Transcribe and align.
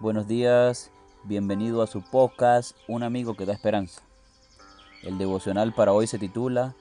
Buenos 0.00 0.26
días, 0.26 0.90
bienvenido 1.22 1.80
a 1.80 1.86
su 1.86 2.02
podcast 2.02 2.76
Un 2.88 3.04
amigo 3.04 3.36
que 3.36 3.46
da 3.46 3.52
esperanza. 3.52 4.02
El 5.04 5.18
devocional 5.18 5.72
para 5.72 5.92
hoy 5.92 6.08
se 6.08 6.18
titula 6.18 6.74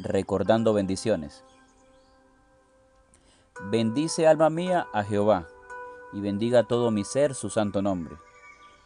Recordando 0.00 0.72
bendiciones. 0.72 1.42
Bendice 3.72 4.28
alma 4.28 4.50
mía 4.50 4.86
a 4.92 5.02
Jehová, 5.02 5.48
y 6.12 6.20
bendiga 6.20 6.62
todo 6.62 6.92
mi 6.92 7.02
ser 7.02 7.34
su 7.34 7.50
santo 7.50 7.82
nombre. 7.82 8.16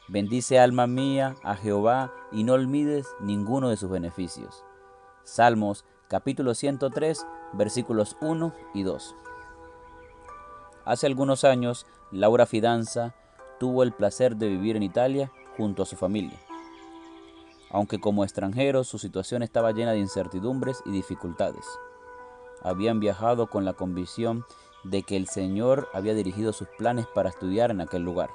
Bendice 0.09 0.59
alma 0.59 0.87
mía 0.87 1.37
a 1.43 1.55
Jehová, 1.55 2.11
y 2.33 2.43
no 2.45 2.55
olvides 2.55 3.07
ninguno 3.21 3.69
de 3.69 3.77
sus 3.77 3.91
beneficios. 3.91 4.65
Salmos 5.25 5.85
capítulo 6.09 6.55
103 6.55 7.27
versículos 7.53 8.17
1 8.23 8.55
y 8.73 8.83
2. 8.83 9.15
Hace 10.87 11.07
algunos 11.07 11.45
años, 11.45 11.87
Laura 12.11 12.47
Fidanza 12.47 13.15
tuvo 13.59 13.83
el 13.83 13.93
placer 13.93 14.37
de 14.37 14.49
vivir 14.49 14.77
en 14.77 14.83
Italia 14.83 15.31
junto 15.57 15.83
a 15.83 15.87
su 15.87 15.97
familia. 15.97 16.39
Aunque 17.71 18.01
como 18.01 18.25
extranjeros 18.25 18.89
su 18.89 18.99
situación 18.99 19.43
estaba 19.43 19.73
llena 19.73 19.93
de 19.93 19.99
incertidumbres 19.99 20.83
y 20.85 20.91
dificultades. 20.91 21.65
Habían 22.63 23.01
viajado 23.01 23.49
con 23.49 23.65
la 23.65 23.73
convicción 23.73 24.45
de 24.85 25.03
que 25.03 25.17
el 25.17 25.29
Señor 25.29 25.89
había 25.93 26.15
dirigido 26.15 26.53
sus 26.53 26.69
planes 26.79 27.07
para 27.07 27.31
estudiar 27.31 27.71
en 27.71 27.81
aquel 27.81 28.03
lugar. 28.03 28.31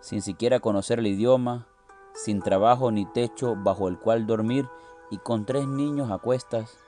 Sin 0.00 0.22
siquiera 0.22 0.60
conocer 0.60 0.98
el 0.98 1.06
idioma, 1.06 1.66
sin 2.14 2.40
trabajo 2.40 2.90
ni 2.90 3.06
techo 3.06 3.56
bajo 3.56 3.88
el 3.88 3.98
cual 3.98 4.26
dormir 4.26 4.68
y 5.10 5.18
con 5.18 5.44
tres 5.46 5.66
niños 5.66 6.10
a 6.10 6.18
cuestas, 6.18 6.78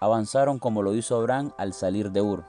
avanzaron 0.00 0.58
como 0.58 0.82
lo 0.82 0.94
hizo 0.94 1.16
Abraham 1.16 1.52
al 1.58 1.72
salir 1.72 2.10
de 2.12 2.22
Ur. 2.22 2.44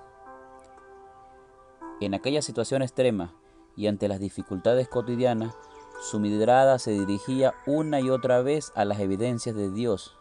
En 2.00 2.14
aquella 2.14 2.42
situación 2.42 2.82
extrema, 2.82 3.34
y 3.76 3.88
ante 3.88 4.08
las 4.08 4.20
dificultades 4.20 4.88
cotidianas, 4.88 5.56
su 6.02 6.20
mirada 6.20 6.80
se 6.80 6.92
dirigía 6.92 7.54
una 7.66 8.00
y 8.00 8.10
otra 8.10 8.42
vez 8.42 8.72
a 8.76 8.86
las 8.86 9.00
evidencias 9.00 9.56
de 9.56 9.70
Dios 9.70 10.18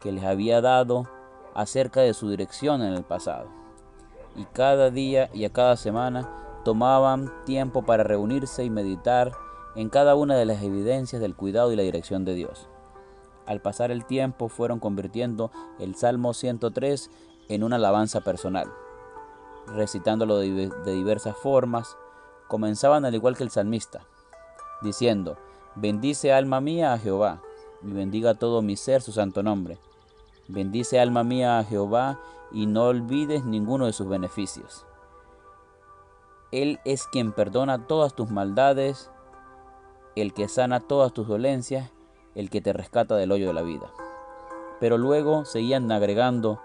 que 0.00 0.12
les 0.12 0.24
había 0.24 0.60
dado 0.60 1.08
acerca 1.54 2.00
de 2.00 2.12
su 2.12 2.28
dirección 2.28 2.82
en 2.82 2.92
el 2.92 3.04
pasado. 3.04 3.48
Y 4.36 4.44
cada 4.46 4.90
día 4.90 5.30
y 5.32 5.44
a 5.44 5.52
cada 5.52 5.76
semana 5.76 6.28
tomaban 6.64 7.32
tiempo 7.44 7.82
para 7.82 8.02
reunirse 8.02 8.64
y 8.64 8.70
meditar 8.70 9.32
en 9.74 9.88
cada 9.88 10.14
una 10.14 10.36
de 10.36 10.44
las 10.44 10.62
evidencias 10.62 11.22
del 11.22 11.36
cuidado 11.36 11.72
y 11.72 11.76
la 11.76 11.82
dirección 11.82 12.24
de 12.24 12.34
Dios. 12.34 12.68
Al 13.46 13.60
pasar 13.60 13.90
el 13.90 14.04
tiempo 14.04 14.48
fueron 14.48 14.78
convirtiendo 14.78 15.50
el 15.78 15.94
Salmo 15.94 16.34
103 16.34 17.10
en 17.48 17.64
una 17.64 17.76
alabanza 17.76 18.20
personal, 18.20 18.72
recitándolo 19.66 20.36
de 20.36 20.70
diversas 20.84 21.36
formas, 21.36 21.96
comenzaban 22.52 23.06
al 23.06 23.14
igual 23.14 23.34
que 23.34 23.44
el 23.44 23.50
salmista, 23.50 24.02
diciendo, 24.82 25.38
bendice 25.74 26.34
alma 26.34 26.60
mía 26.60 26.92
a 26.92 26.98
Jehová, 26.98 27.40
y 27.82 27.90
bendiga 27.94 28.34
todo 28.34 28.60
mi 28.60 28.76
ser 28.76 29.00
su 29.00 29.10
santo 29.10 29.42
nombre. 29.42 29.78
Bendice 30.48 31.00
alma 31.00 31.24
mía 31.24 31.58
a 31.58 31.64
Jehová, 31.64 32.20
y 32.52 32.66
no 32.66 32.88
olvides 32.88 33.46
ninguno 33.46 33.86
de 33.86 33.94
sus 33.94 34.06
beneficios. 34.06 34.84
Él 36.50 36.78
es 36.84 37.06
quien 37.06 37.32
perdona 37.32 37.86
todas 37.86 38.14
tus 38.14 38.30
maldades, 38.30 39.10
el 40.14 40.34
que 40.34 40.46
sana 40.46 40.80
todas 40.80 41.14
tus 41.14 41.26
dolencias, 41.26 41.90
el 42.34 42.50
que 42.50 42.60
te 42.60 42.74
rescata 42.74 43.16
del 43.16 43.32
hoyo 43.32 43.46
de 43.46 43.54
la 43.54 43.62
vida. 43.62 43.90
Pero 44.78 44.98
luego 44.98 45.46
seguían 45.46 45.90
agregando, 45.90 46.60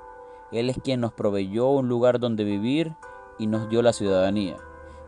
Él 0.52 0.69
es 0.69 0.80
quien 0.83 0.99
nos 0.99 1.13
proveyó 1.13 1.69
un 1.69 1.88
lugar 1.88 2.19
donde 2.19 2.43
vivir 2.43 2.93
y 3.39 3.47
nos 3.47 3.69
dio 3.69 3.81
la 3.81 3.93
ciudadanía 3.93 4.58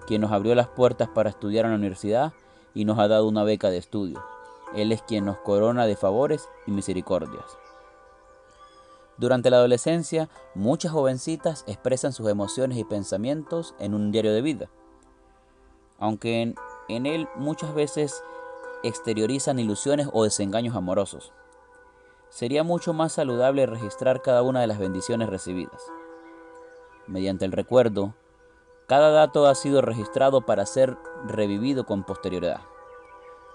quien 0.10 0.22
nos 0.22 0.32
abrió 0.32 0.56
las 0.56 0.68
puertas 0.68 1.08
para 1.08 1.30
estudiar 1.30 1.66
en 1.66 1.72
la 1.72 1.78
universidad 1.78 2.34
y 2.74 2.84
nos 2.84 2.98
ha 2.98 3.08
dado 3.08 3.28
una 3.28 3.44
beca 3.44 3.70
de 3.70 3.78
estudio. 3.78 4.20
Él 4.74 4.92
es 4.92 5.04
quien 5.04 5.24
nos 5.24 5.38
corona 5.38 5.86
de 5.86 5.96
favores 5.96 6.50
y 6.66 6.72
misericordias. 6.72 7.46
Durante 9.19 9.52
la 9.52 9.58
adolescencia, 9.58 10.28
muchas 10.56 10.94
jovencitas 10.94 11.64
expresan 11.68 12.12
sus 12.12 12.28
emociones 12.28 12.80
y 12.80 12.86
pensamientos 12.86 13.75
en 13.78 13.94
un 13.94 14.12
diario 14.12 14.34
de 14.34 14.42
vida, 14.42 14.69
aunque 16.00 16.42
en, 16.42 16.56
en 16.88 17.06
él 17.06 17.28
muchas 17.36 17.75
veces 17.75 18.24
exteriorizan 18.81 19.59
ilusiones 19.59 20.09
o 20.12 20.24
desengaños 20.24 20.75
amorosos. 20.75 21.34
Sería 22.30 22.64
mucho 22.64 22.94
más 22.94 23.12
saludable 23.12 23.68
registrar 23.68 24.24
cada 24.24 24.42
una 24.42 24.62
de 24.62 24.68
las 24.68 24.80
bendiciones 24.80 25.30
recibidas. 25.30 25.84
Mediante 27.06 27.46
el 27.46 27.52
recuerdo, 27.52 28.16
cada 28.89 29.11
dato 29.11 29.45
ha 29.45 29.53
sido 29.53 29.83
registrado 29.83 30.41
para 30.41 30.66
ser 30.66 30.97
revivido 31.23 31.85
con 31.85 32.03
posterioridad. 32.03 32.61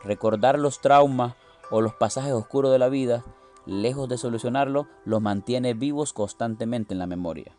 Recordar 0.05 0.61
los 0.61 0.81
traumas 0.81 1.35
o 1.73 1.81
los 1.81 1.93
pasajes 1.93 2.33
oscuros 2.33 2.71
de 2.71 2.79
la 2.79 2.89
vida, 2.89 3.25
lejos 3.67 4.09
de 4.09 4.17
solucionarlo, 4.17 4.87
los 5.05 5.21
mantiene 5.21 5.75
vivos 5.75 6.13
constantemente 6.13 6.95
en 6.95 7.01
la 7.01 7.09
memoria. 7.09 7.57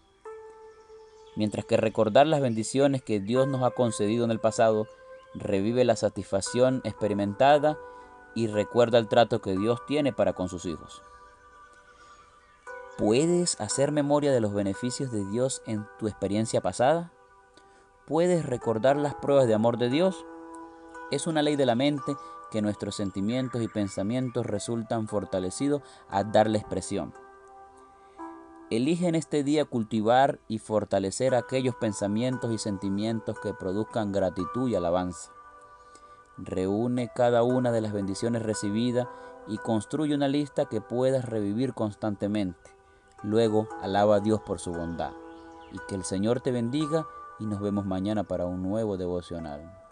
Mientras 1.35 1.65
que 1.65 1.75
recordar 1.75 2.27
las 2.27 2.39
bendiciones 2.39 3.01
que 3.01 3.19
Dios 3.19 3.45
nos 3.45 3.61
ha 3.63 3.71
concedido 3.71 4.23
en 4.23 4.31
el 4.31 4.39
pasado, 4.39 4.87
revive 5.33 5.83
la 5.83 5.97
satisfacción 5.97 6.79
experimentada 6.85 7.77
y 8.35 8.47
recuerda 8.47 8.99
el 8.99 9.09
trato 9.09 9.41
que 9.41 9.57
Dios 9.57 9.85
tiene 9.85 10.13
para 10.13 10.31
con 10.31 10.47
sus 10.47 10.65
hijos. 10.65 11.01
¿Puedes 12.97 13.59
hacer 13.59 13.91
memoria 13.91 14.31
de 14.31 14.39
los 14.39 14.53
beneficios 14.53 15.11
de 15.11 15.25
Dios 15.25 15.61
en 15.65 15.85
tu 15.99 16.07
experiencia 16.07 16.61
pasada? 16.61 17.11
¿Puedes 18.05 18.45
recordar 18.45 18.97
las 18.97 19.16
pruebas 19.16 19.47
de 19.47 19.55
amor 19.55 19.79
de 19.79 19.89
Dios? 19.89 20.27
Es 21.09 21.25
una 21.25 21.41
ley 21.41 21.55
de 21.55 21.66
la 21.66 21.73
mente 21.73 22.16
que 22.51 22.61
nuestros 22.61 22.95
sentimientos 22.95 23.63
y 23.63 23.67
pensamientos 23.67 24.45
resultan 24.45 25.07
fortalecidos 25.07 25.81
al 26.07 26.31
darle 26.31 26.59
expresión. 26.59 27.16
Elige 28.69 29.07
en 29.07 29.16
este 29.16 29.43
día 29.43 29.66
cultivar 29.66 30.38
y 30.47 30.59
fortalecer 30.59 31.33
aquellos 31.33 31.73
pensamientos 31.77 32.51
y 32.51 32.59
sentimientos 32.59 33.39
que 33.39 33.55
produzcan 33.55 34.11
gratitud 34.11 34.69
y 34.69 34.75
alabanza. 34.75 35.31
Reúne 36.37 37.09
cada 37.16 37.41
una 37.41 37.72
de 37.72 37.81
las 37.81 37.91
bendiciones 37.91 38.43
recibidas 38.43 39.07
y 39.47 39.57
construye 39.57 40.13
una 40.13 40.27
lista 40.27 40.66
que 40.66 40.79
puedas 40.79 41.25
revivir 41.25 41.73
constantemente. 41.73 42.69
Luego 43.23 43.67
alaba 43.81 44.17
a 44.17 44.19
Dios 44.19 44.41
por 44.41 44.59
su 44.59 44.72
bondad. 44.73 45.13
Y 45.72 45.79
que 45.87 45.95
el 45.95 46.03
Señor 46.03 46.41
te 46.41 46.51
bendiga 46.51 47.07
y 47.40 47.46
nos 47.46 47.59
vemos 47.59 47.85
mañana 47.85 48.23
para 48.23 48.46
un 48.46 48.62
nuevo 48.62 48.97
devocional. 48.97 49.84